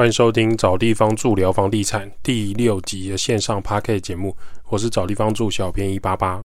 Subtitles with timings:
[0.00, 4.34] 欢迎收听找地方住聊房地产第六集的线上 p a r k 节目，
[4.70, 6.40] 我是找地方住小编一八八。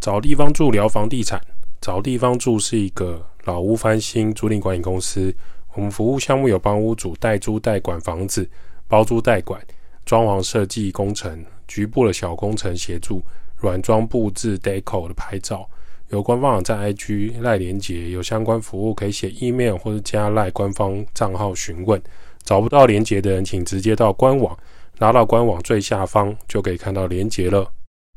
[0.00, 1.38] 找地方住聊房地产，
[1.82, 5.36] 找地方住是一个老屋翻新租赁管理公司。
[5.74, 8.48] 我们服务项目有帮屋主代租代管房子、
[8.88, 9.60] 包租代管、
[10.04, 13.22] 装潢设计工程、局部的小工程协助、
[13.56, 15.68] 软装布置、deco 的拍照。
[16.08, 22.02] 有官方网站 IG 赖连接，有相关服务可以写 email 或者加赖官方账号询问。
[22.42, 24.58] 找不到连接的人，请直接到官网，
[24.98, 27.70] 拿到官网最下方就可以看到连接了。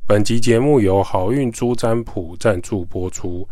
[0.08, 3.47] 本集节目由好运珠占卜赞助播出。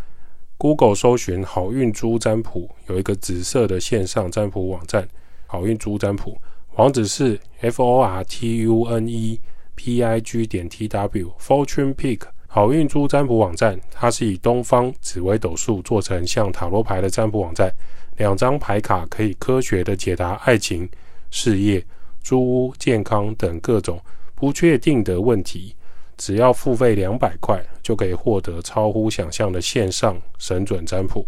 [0.62, 5.08] Google 搜寻“好运珠占卜”，有一个紫色的线上占卜网站
[5.48, 6.40] “好运珠占卜”，
[6.78, 9.40] 网址是 f o r t u n e
[9.74, 13.82] p i g 点 t w Fortune Pick 好运珠占卜网站。
[13.90, 17.74] 它是以东方紫微斗数做成像塔罗牌的占卜网站，
[18.18, 20.88] 两张牌卡可以科学的解答爱情、
[21.32, 21.84] 事业、
[22.22, 24.00] 租屋、健康等各种
[24.36, 25.76] 不确定的问题。
[26.22, 31.26] 只要付费两百块，就可以获得超乎想象的线上神准占卜，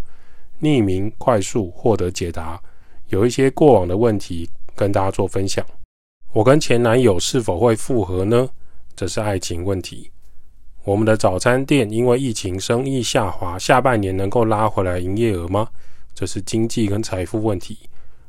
[0.61, 2.61] 匿名快速获得解答。
[3.07, 5.65] 有一些过往的问题跟大家做分享。
[6.31, 8.47] 我跟前男友是否会复合呢？
[8.95, 10.11] 这是爱情问题。
[10.83, 15.67] 我们的早餐店因为疫情生意下滑，下半年能够拉回来营业额吗？
[16.13, 17.79] 这是经济跟财富问题。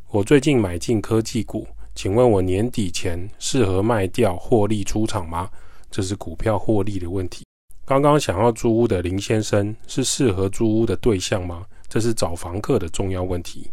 [0.08, 5.50] 我最近买进科技股，请问我年底前适合卖掉获利出场吗？
[5.95, 7.47] 这是股票获利的问题。
[7.84, 11.64] 刚刚想要租屋的林先生是适合租屋的对象吗？
[11.89, 13.70] 这是找房客的重要问题。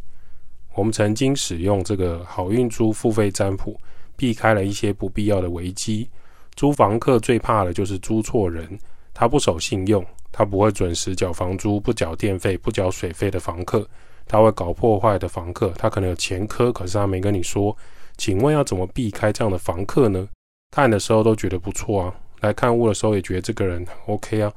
[0.76, 3.76] 我们曾经使用这个好运租付费占卜，
[4.16, 6.08] 避开了一些不必要的危机。
[6.56, 8.78] 租房客最怕的就是租错人，
[9.16, 13.84] 他不守信用，他不会准时缴房租、不缴电费、不缴水费的房客，
[14.28, 17.76] 他会搞破坏的房客，他可能有前科，可是他没跟你说。
[18.16, 20.28] 请问要怎么避开这样的房客呢？
[20.72, 24.52] 看的时候都觉得不错啊，来看屋的时候也觉得这个人 OK 啊。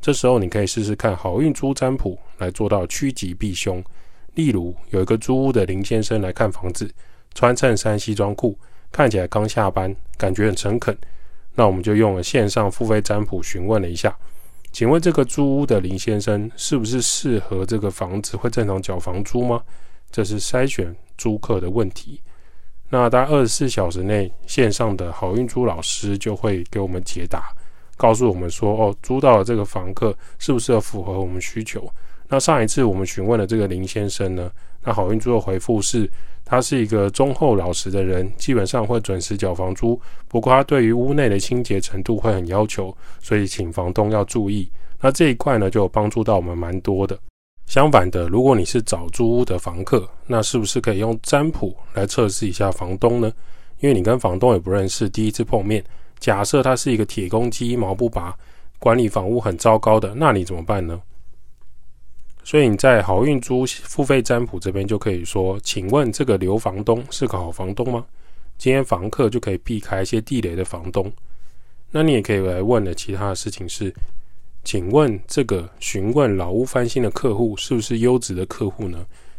[0.00, 3.84] 这时候你可以试试看好运租占卜来做到趋吉避凶。
[4.34, 6.90] 例如有一个租屋的林先生来看房子，
[7.34, 8.58] 穿衬衫西装裤，
[8.90, 10.96] 看起来刚下班，感觉很诚恳。
[11.54, 14.16] 那我们就用了线上付费占卜询问了一下，
[14.72, 19.62] 请问这个租屋的林先生是不是适合这个房子，会正常缴房租吗？
[20.10, 22.20] 这是筛选租客的问题。
[22.90, 27.52] 那大概二十四小时内，线上的好运租老师就会给我们解答，
[27.96, 31.86] 告诉我们说，哦，租到了这个房客是不是符合我们需求？
[32.28, 34.50] 那上一次我们询问了这个林先生呢，
[34.84, 36.10] 那好运租的回复是，
[36.44, 44.70] 他是一个忠厚老实的人，基本上会准时缴房租，不过他对于屋内的清洁程度会很要求，所以请房东要注意。
[45.00, 47.18] 那这一块呢，就有帮助到我们蛮多的。
[47.68, 53.30] 相反的，如果你是找租屋的房客，那是不是可以用占卜来测试一下房东呢？
[53.80, 55.84] 因为你跟房东也不认识，第一次碰面，
[56.18, 58.34] 假设他是一个铁公鸡、毛不拔，
[58.78, 60.98] 管理房屋很糟糕的，那你怎么办呢？
[62.42, 68.06] 所以你在好运租付费占卜这边就可以说，请问这个刘房东是个好房东吗？
[68.56, 71.12] 今天房客就可以避开一些地雷的房东。
[71.90, 73.94] 那你也可以来问的其他的事情是。
[74.68, 78.98] 请问这个询问老屋翻新的客户是不是优质的客户呢？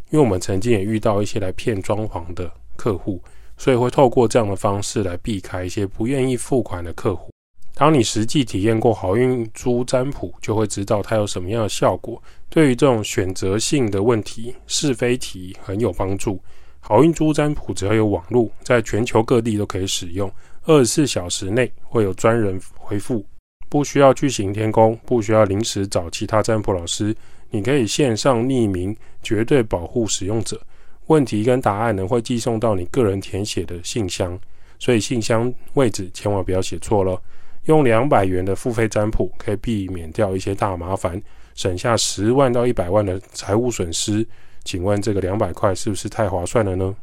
[0.09, 3.21] 因为我们曾经也遇到一些来骗装潢的客户，
[3.55, 7.29] 所以会透过这样的方式来避开一些不愿意付款的客户。
[7.75, 12.19] 当你实际体验过好运珠占卜，就会知道它有什么样的效果。
[12.49, 16.41] 对于这种选择性的问题、是非题很有帮助。
[16.79, 20.31] 好运珠占卜只要有网络，在全球各地都可以使用，
[20.63, 23.23] 二十四小时内会有专人回复。
[23.69, 27.15] 不需要去行天宫，不需要临时找其他占卜老师，
[27.51, 30.59] 你可以线上匿名，绝对保护使用者。
[31.05, 34.37] 问题跟答案呢会寄送到你个人填写的信箱，
[34.79, 37.19] 所以信箱位置千万不要写错了。
[37.65, 41.21] 用两百元的付费占卜，可以避免掉一些大麻烦，
[41.53, 44.27] 省下十万到一百万的财务损失。
[44.63, 46.95] 请问这个两百块是不是太划算了呢？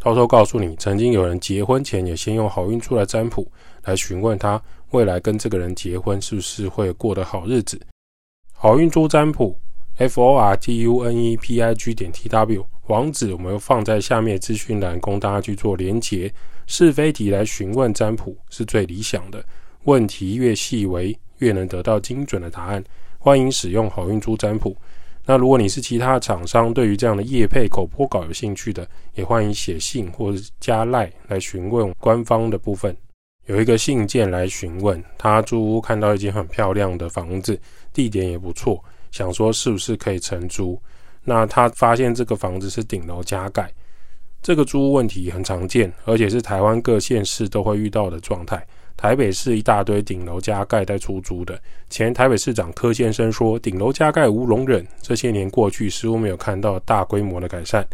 [0.00, 3.50] 偷偷告诉你，曾经有人结婚前也先用好运出来占卜，
[3.84, 7.80] 来询问他未来跟这个人结婚是不是会过得好日子。
[8.52, 9.58] 好运珠占卜
[9.96, 16.32] ，f o r t u n e p i g 点 t w 网址我们会放在下面资讯栏，供大家去做连结。
[16.66, 19.44] 是非题来询问占卜是最理想的，
[19.84, 22.82] 问题越细微，越能得到精准的答案。
[23.18, 24.76] 欢迎使用好运珠占卜。
[25.24, 32.96] 那如果你是其他厂商，对于这样的业配口播稿有兴趣的，也欢迎写信或者加赖来询问官方的部分。
[33.48, 37.58] 有一个信件来询问，他租屋看到一间很漂亮的房子，
[37.94, 38.78] 地点也不错，
[39.10, 40.78] 想说是不是可以承租。
[41.24, 43.72] 那他发现这个房子是顶楼加盖，
[44.42, 48.62] 这个租屋问题很常见，而且是台湾各县市都会遇到的状态。
[48.98, 51.58] 台北市一大堆顶楼加盖在出租的，
[51.88, 54.86] 前台北市长柯先生说，顶楼加盖无容忍。
[55.00, 57.86] 这些年过去，似乎没有看到大规模的改善。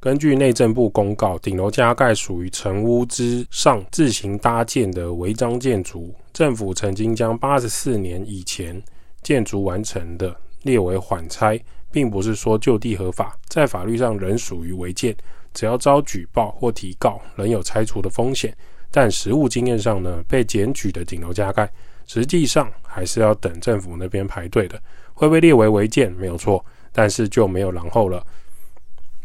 [0.00, 8.80] 根据内政部公告，顶楼加盖属于成屋之上自行搭建的违章建筑，政府曾经将八十四年以前
[9.22, 11.60] 建筑完成的列为缓拆，
[11.90, 15.16] 并不是说就地合法，在法律上仍属于违建，
[15.52, 18.56] 只要遭举报或提告，仍有拆除的风险。
[18.92, 21.68] 但实务经验上呢，被检举的顶楼加盖，
[22.06, 24.80] 实际上还是要等政府那边排队的，
[25.12, 28.24] 会被列为违建没有错，但是就没有然后了，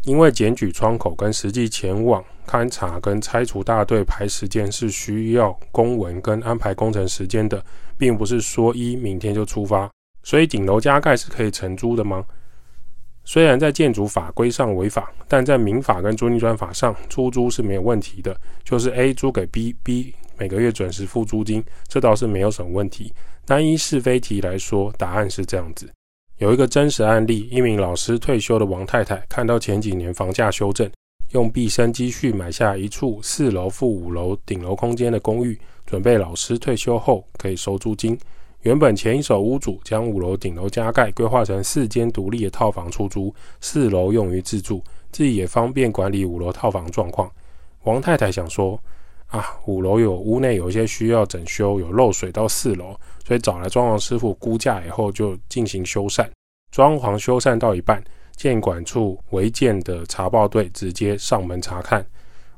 [0.04, 7.64] 因为检举窗口跟实际前往勘察跟拆除大队排时间是需要公文跟安排工程时间的，
[7.96, 9.90] 并不是说一明天就出发，
[10.22, 12.24] 所以顶楼加盖是可以承租的吗？
[13.24, 18.38] 虽然在建筑法规上违法，但在民法跟租赁专法上出租是没有问题的。
[18.62, 23.14] 就是 A 租给 B，B 每个月准时付租金，这倒是没有什么问题。
[23.46, 25.90] 单一是非题来说，答案是这样子。
[26.38, 30.90] 有一个真实案例：一名老师退休的王太太，看到前几年房价修正，
[31.30, 38.18] 用毕生积蓄买下一处四楼负五楼顶楼空间的公寓，准备老师退休后可以收租金。
[38.62, 44.82] 原本前一手屋主将五楼顶楼加盖，规划成四间独立的套房出租，四楼用于自住，
[45.12, 47.30] 自己也方便管理五楼套房状况。
[47.84, 48.80] 王太太想说：
[49.26, 52.94] 啊，五楼有屋内有一些需要整修，有漏水到四楼，
[53.26, 56.26] 所以找来装潢师傅估价以后就进行修缮。
[56.70, 58.02] 装潢修缮到一半，
[58.36, 62.04] 建管处违建的查报队直接上门查看。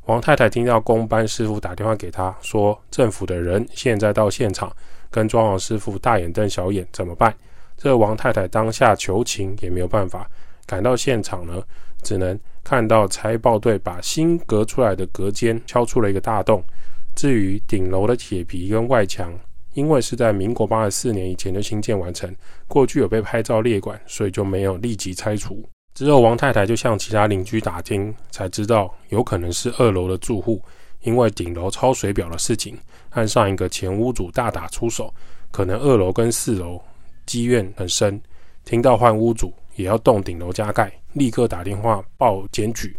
[0.05, 4.71] 王太太听到工班师傅打电话给她说，政府的人现在到现场。
[5.09, 7.35] 跟装潢师傅大眼瞪小眼怎么办？
[7.79, 10.29] 这王太太当下求情也没有办法，
[10.67, 11.63] 赶到现场呢，
[12.07, 16.63] 只能看到拆爆队把新隔出来的隔间敲出了一个大洞。
[17.17, 19.37] 至于顶楼的铁皮跟外墙，
[19.75, 22.33] 因为是在民国八十四年以前就新建完成，
[22.69, 25.69] 过去有被拍照列管，所以就没有立即拆除。
[25.95, 30.63] 之后王太太就向其他邻居打听，才知道有可能是二楼的住户。
[31.03, 32.79] 因为顶楼抄水表的事情，
[33.11, 35.13] 和上一个前屋主大打出手，
[35.51, 36.81] 可能二楼跟四楼
[37.27, 38.21] 积怨很深。
[38.65, 42.97] 听到换屋主也要动顶楼加盖，立刻打电话报检举。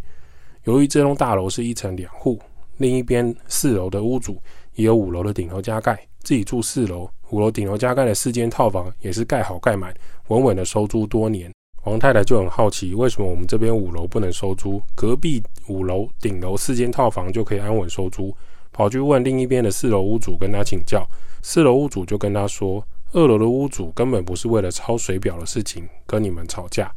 [0.64, 2.40] 由于这栋大楼是一层两户，
[2.78, 4.42] 另一边四楼的屋主
[4.76, 9.94] 也有五楼的顶楼加盖，自己住四楼，五楼顶楼加盖的四间套房也是盖好盖满，
[10.28, 11.52] 稳稳的收租多年。
[11.84, 18.36] 王太太就很好奇，为什么我们这边五楼不能收租，隔壁五楼顶楼四间套房就可以安稳收租？
[18.74, 21.08] 跑去问另一边的四楼屋主，跟他请教。
[21.42, 26.92] 四楼屋主就跟他说，二楼的屋主根本不是为了抄水表的事情跟你们吵架，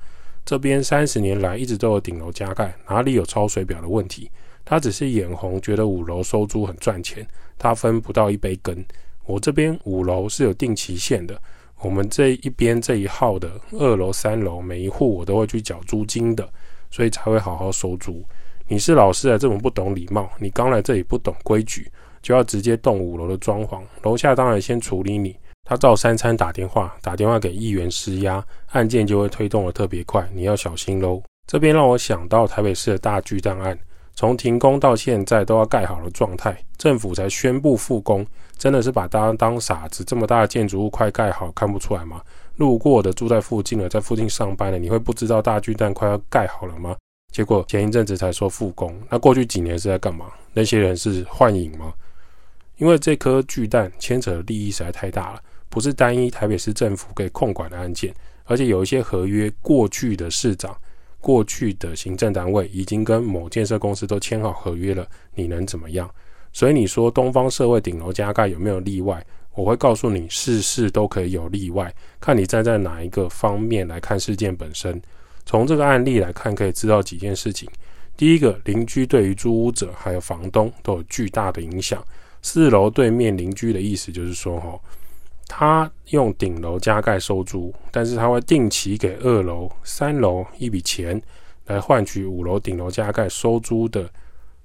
[0.45, 4.31] 这边三十年来一直都有顶楼加盖，哪里有抄水表的问题？
[4.65, 7.27] 他只是眼红，觉得五楼收租很赚钱，
[7.57, 8.85] 他分不到一杯羹。
[9.25, 11.41] 我这边五楼是有定期限的。
[11.81, 16.47] 我们这一边这一号的二楼、三楼，每一户我都会去缴租金的，
[16.91, 18.23] 所以才会好好收租。
[18.69, 21.91] 你是老师啊，这么不懂礼貌，你刚来这里不懂规矩，
[22.21, 25.35] 就要直接动五楼的装潢，楼下当然先处理你。
[25.65, 31.23] 他照三餐打电话，打电话给议员施压，案件就会推动的特别快，你要小心喽。
[31.47, 33.79] 这边让我想到台北市的大巨蛋案。
[34.17, 38.27] 从停工到现在都要盖好的状态，政府才宣布复工，
[38.59, 40.05] 真的是把大家当傻子？
[40.05, 42.21] 这么大的建筑物快盖好，看不出来吗？
[42.57, 46.95] 路过的住在附近的，在附近上班的，你会不知道大巨蛋快要盖好了吗？
[47.33, 50.27] 结果前一阵子才说复工，那过去几年是在干嘛？
[50.53, 51.95] 那些人是幻影吗？
[52.77, 55.41] 因为这颗巨蛋牵扯的利益实在太大了，
[55.71, 60.77] 不是单一台北市政府可以控管的案件，而且有一些合约过去的市长。
[61.23, 66.11] 过去的行政单位已经跟某建设公司都签好合约了，你能怎么样？
[66.51, 69.23] 所以你说东方社会顶楼加盖有没有例外？
[69.55, 74.99] 我会告诉你，事事都可以有例外，看你站在哪一个方面来看事件本身。
[75.45, 77.69] 从这个案例来看，可以知道几件事情。
[78.17, 82.03] 第一个，邻居对于租屋者还有房东都有巨大的影响。
[82.41, 84.81] 四楼对面邻居的意思就是说，哈。
[85.53, 91.21] 他用顶楼加盖收租，但是他会定期给二楼、三楼一笔钱，
[91.67, 94.09] 来换取五楼顶楼加盖收租的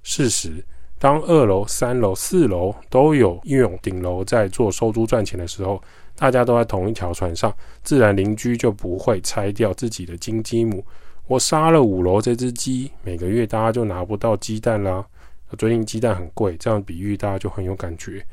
[0.04, 0.64] 事实。
[0.96, 5.82] 当二楼、三楼、四楼都有用顶楼在做收租赚钱的时候，
[6.14, 7.52] 大家都在同一条船上，
[7.82, 10.84] 自然邻居就不会拆掉自己的金鸡母。
[11.26, 15.04] 我杀了五楼这只鸡，每个月大家就拿不到鸡蛋啦。
[15.58, 18.24] 最近鸡蛋很贵，这样比喻大家就很有感觉。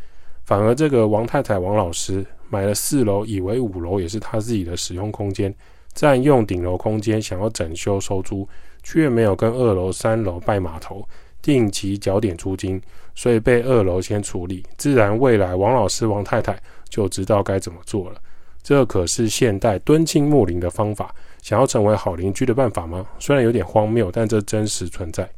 [0.45, 5.51] 反而这个王太太王老师买了四楼，以为五楼也是他自己的使用空间，
[5.95, 8.47] 占用顶楼空间，想要整修收租，
[8.83, 11.03] 却没有跟二楼、三楼拜码头，
[11.41, 12.79] 定期缴点租金，
[13.15, 14.63] 所以被二楼先处理。
[14.77, 16.55] 自然未来王老师王太太
[16.89, 18.21] 就知道该怎么做了。
[18.61, 21.11] 这可是现代敦亲睦邻的方法。
[21.41, 23.05] 想要成为好邻居的办法吗？
[23.19, 25.29] 虽然有点荒谬，但这真实存在。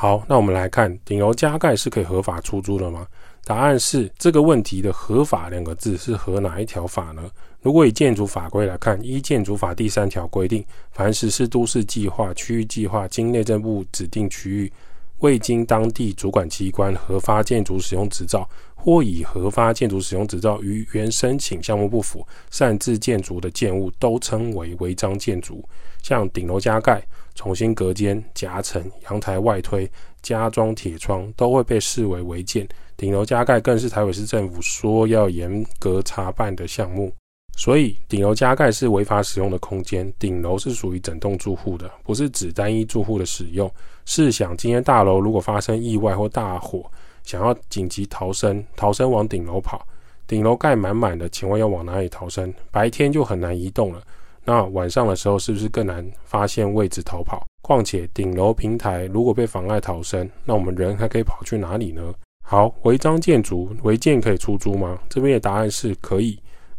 [0.00, 3.06] 好，那我们来看顶楼加盖是可以合法出租的吗？
[3.44, 7.30] 答案是这个问题的“合法”两个字是合哪一条法呢？
[7.60, 14.72] 如果以建筑法规来看，依建筑法第三条规定，凡实施都市计划、区域计划，经内政部指定区域。
[15.18, 25.62] 未经当地主管机关核发建筑使用执照，或已核发建筑使用执照与原申请项目不符，擅自建筑的建物，都称为违章建筑。
[26.02, 27.06] 像顶楼加盖、
[27.40, 32.68] 重新隔间、夹层、阳台外推、加装铁窗，都会被视为违建。
[32.98, 37.10] 顶楼加盖更是台北市政府说要严格查办的项目。
[37.56, 40.12] 所以，顶楼加盖是违法使用的空间。
[40.18, 43.72] 顶楼是属于整栋住户的，不是指单一住户的使用。
[44.04, 46.84] 试想，今天大楼如果发生意外或大火，
[47.22, 49.82] 想要紧急逃生，逃生往顶楼跑，
[50.26, 52.52] 顶楼盖满满的，请问要往哪里逃生？
[52.70, 54.02] 白天就很难移动了，
[54.50, 57.46] 那晚上的时候是不是更难发现位置逃跑？
[57.62, 62.12] 况且顶楼平台如果被妨碍逃生，那我们人还可以跑去哪里呢？
[62.44, 64.98] 好，违章建筑违建可以出租吗？
[65.08, 66.36] 这边的答案是可以。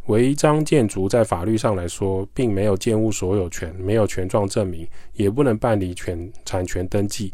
[0.08, 7.32] 违章建筑在法律上来说，并没有建物所有权，没有权状证明，也不能办理权产权登记。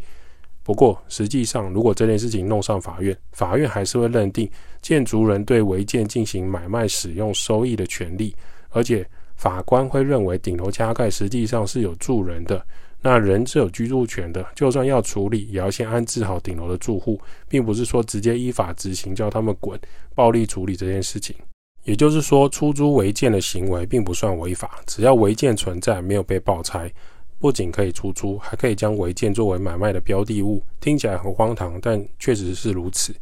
[0.62, 4.48] 不过，实际上，如果这件事情弄上法院，法院还是会认定
[4.80, 8.32] 建筑人对违建进行买卖、使用、收益的权利，
[8.70, 9.04] 而且
[9.38, 12.60] 法官会认为顶楼加盖实际上是有住人的，
[13.00, 19.78] 那人是有居住权的，就算要处理，也要先安置好顶楼的住户，并不是说直接依法执行，叫他们滚，
[20.12, 21.36] 暴力处理这件事情。
[21.84, 26.92] 也就是说，出租违建的行为并不算违法，只要违建存在，没有被爆拆，
[27.38, 30.60] 不仅可以出租，还可以将违建作为买卖的标的物。
[30.80, 33.14] 听起来很荒唐，但确实是如此。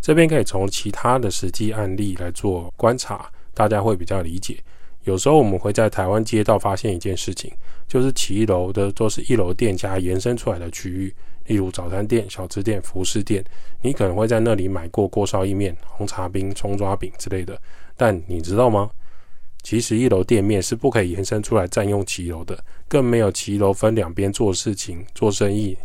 [0.00, 4.56] 这边可以从其他的实际案例来做观察，大家会比较理解。
[5.04, 7.52] 有时候我们会在台湾街道发现一件事情，
[7.86, 11.14] 就是骑楼的都是一楼店家延伸出来的区域，
[11.46, 13.44] 例如早餐店、小吃店、服饰店，
[13.82, 17.58] 你可能会在那里买过过烧意面、红茶冰、葱抓饼之类的。
[17.96, 18.90] 但你知道吗？
[19.62, 25.76] 其实一楼店面是不可以延伸出来占用骑楼的，更没有骑楼分两边做事情、做生意，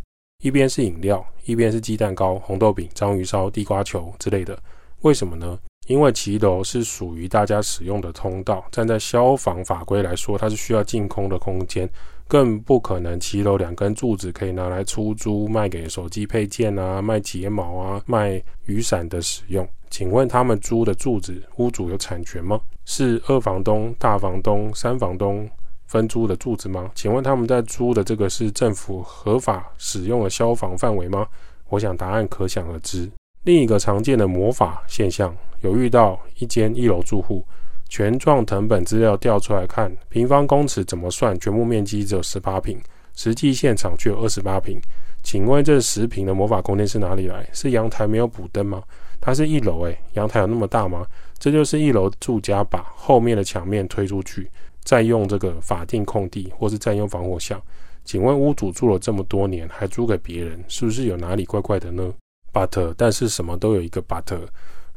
[0.43, 4.57] 一边是饮料，一边是鸡蛋糕、红豆饼、章鱼烧、地瓜球之类的。
[5.01, 5.57] 为什么呢？
[5.89, 11.89] 因为骑楼是属于大家使用的通道，站在消防法规来说，它是需要净空的空间，
[12.27, 19.67] 更不可能骑楼两根柱子可以拿来出租卖给手机配件啊、卖睫毛啊、卖雨伞的使用。
[19.89, 22.61] 请问他们租的柱子，屋主有产权吗？
[22.85, 25.49] 是二房东、大房东、三房东
[25.87, 26.91] 分租的柱子吗？
[26.93, 31.25] 请问他们在租的这个是政府合法使用的消防范围吗？
[31.69, 33.09] 我想答案可想而知。
[33.43, 37.43] 另一个常见的魔法现象，有遇到一间一楼住户，
[37.87, 42.79] 权状藤本资料调出来看，平方公尺怎么算，全部面积只有十八平，
[43.15, 44.79] 实际现场却有二十八平。
[45.23, 47.47] 请问这十平的魔法空间是哪里来？
[47.53, 48.83] 是阳台没有补灯吗？
[49.21, 51.05] 它是一楼，诶，阳台有那么大吗？
[51.37, 54.49] 这就是一楼住家把后面的墙面推出去，
[54.83, 57.61] 占用这个法定空地，或是占用防火巷。
[58.03, 62.13] 请问屋主住了这么多年，还租给别人，是不是有哪里怪怪的呢
[62.53, 64.37] ？But，但是什么都有一个 But。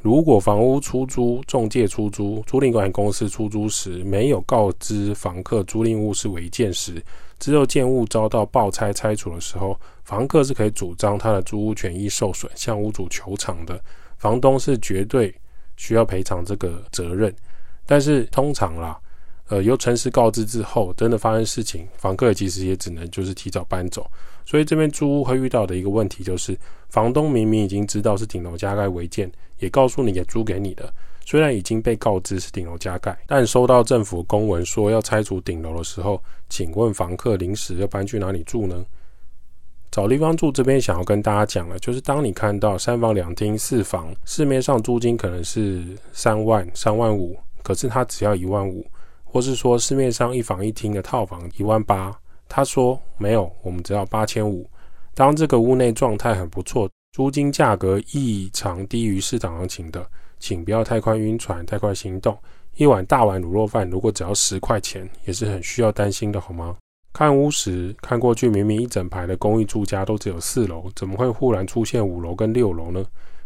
[0.01, 7.01] 如果房屋出租、中介出租、租赁管理公司出租时，没有告知房客租赁物是违建时，
[7.39, 13.81] 只有建物遭到爆拆拆除的时候，房客是可以主张他的租屋权益受损，向屋主求偿的。
[14.19, 15.33] 房东是绝对
[15.77, 17.33] 需要赔偿这个责任，
[17.87, 18.99] 但是通常啦，
[19.49, 24.11] 呃，由诚实告知之后，真的发生事情，房客其实也只能就是提早搬走。
[24.45, 26.59] 所以这边租屋会遇到的一个问题就是，
[26.89, 30.93] 房东明明已经知道是顶楼加盖违建，也告诉你也租给你的，
[31.25, 38.85] 虽然已经被告知是顶楼加盖，但收到政府公文说要拆除顶楼的时候，请问房客临时要搬去哪里住呢？
[39.91, 45.85] 找地方住这边想要跟大家讲了，就是当你看到三房两厅四房，市面上租金可能是
[46.15, 48.87] 三万三万五，可是他只要一万五，
[49.23, 52.19] 或是说市面上一房一厅的套房一万八，
[52.55, 54.69] 他说没有，我们只要八千五。
[55.15, 60.07] 当这个屋内状态很不错，租金价格异常低于市场行情的，
[60.39, 62.37] 请不要太快晕船，太快心动，
[62.77, 66.77] 一碗大碗卤肉饭如果只要十块钱，也是很需要担心的，好吗？
[67.15, 73.03] 看屋时看过去，明明一整排的公寓住家都只有四楼，怎么会忽然出现五楼跟六楼呢？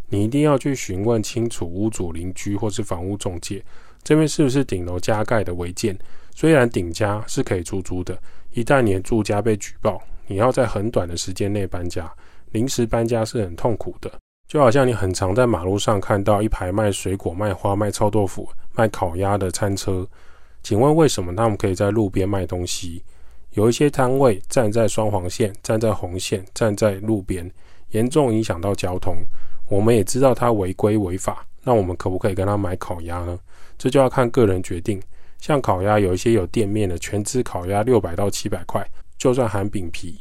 [0.08, 3.64] 你一定要去询问清楚屋主、邻居或是房屋中介，
[4.02, 5.96] 这边是不是顶楼加盖的违建？
[6.34, 8.16] 虽然顶家是可以出租的，
[8.56, 12.10] 一旦你的住家被举报，你要在很短的时间内搬家，
[12.52, 14.10] 临时搬家是很痛苦的。
[14.48, 20.08] 就好像你很常在马路上看到一排卖水果、卖花、卖臭豆腐、卖烤鸭的餐车，
[20.62, 23.02] 请问为什么他们可以在路边卖东西？
[23.50, 27.50] 有一些摊位站在双黄线、站在红线、站在路边，
[27.90, 29.16] 严重影响到交通。
[29.68, 33.38] 我们也知道他违规违法，那我们可不可以跟他买烤鸭呢？
[33.76, 34.98] 这就要看个人决定。
[35.46, 38.84] 像烤鸭，有一些有店面的全脂烤鸭六百到七百块，
[39.16, 40.18] 就算含饼皮。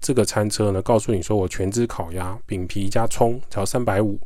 [0.00, 4.16] 这个餐车呢，告诉你说我全脂烤鸭，饼皮加葱只要三百五，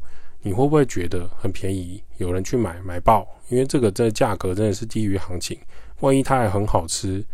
[0.43, 2.05] 你会不会觉得很便宜？
[2.19, 5.59] 有人去买买爆，因为这个这价格真的是低于行情。
[6.01, 7.25] 万一它还很好吃，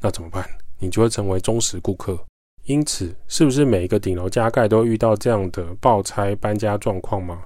[0.00, 0.48] 那怎么办？
[0.78, 2.16] 你就会成为忠实顾客。
[2.66, 7.42] 因此，是不是每一个顶楼加盖都遇到这样的爆拆搬家状况吗？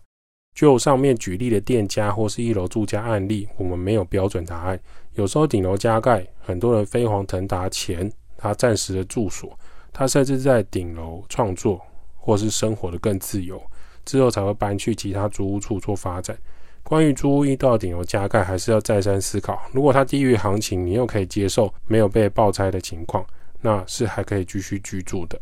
[0.59, 4.81] 就上面举例的店家或是一楼住家案例，我们没有标准答案。
[5.15, 9.57] 有时候顶楼加盖，很多人飞黄腾达前，他暂时的住所。
[9.93, 11.81] 他甚至在顶楼创作，
[12.17, 13.63] 或是生活的更自由，
[14.05, 16.37] 之后才会搬去其他租屋处做发展。
[16.83, 19.63] 关于租屋遇到顶楼加盖，还是要再三思考。
[19.71, 23.25] 如果它低于行情，你又可以接受没有被爆拆的情况，
[23.61, 25.39] 那是还可以继续居住的。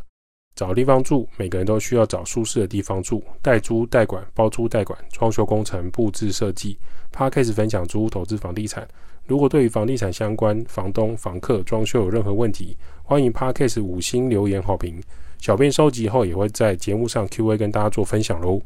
[0.56, 3.22] 找地方住，每个人都需要找舒适的地方住。
[3.42, 6.78] 代租代管、包租代管、装修工程、布置设计。
[7.14, 8.88] Parkcase 分享租屋投资房地产。
[9.26, 14.98] 如果对于房地产相关、房东、房客、装修有任何问题，欢迎 Parkcase 五星留言好评。
[15.38, 18.62] 小编收集后也会在节目上 Q&A 跟大家做分享喽。